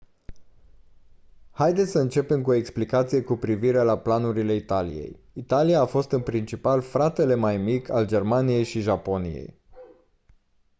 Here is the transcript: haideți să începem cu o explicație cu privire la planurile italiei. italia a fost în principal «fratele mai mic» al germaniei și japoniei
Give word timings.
haideți 1.51 1.91
să 1.91 1.99
începem 1.99 2.41
cu 2.41 2.49
o 2.49 2.53
explicație 2.53 3.21
cu 3.21 3.35
privire 3.35 3.81
la 3.81 3.97
planurile 3.97 4.53
italiei. 4.53 5.19
italia 5.33 5.79
a 5.81 5.85
fost 5.85 6.11
în 6.11 6.21
principal 6.21 6.81
«fratele 6.81 7.35
mai 7.35 7.57
mic» 7.57 7.89
al 7.89 8.07
germaniei 8.07 8.63
și 8.63 8.79
japoniei 8.81 9.59